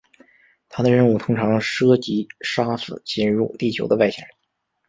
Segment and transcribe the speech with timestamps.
[0.67, 4.33] 他的任务通常涉及杀死侵入地球的外星人。